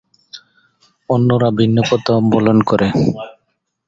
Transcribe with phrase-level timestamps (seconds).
[1.09, 2.87] অন্যান্যরা ভিন্ন পন্থা অবলম্বন করে।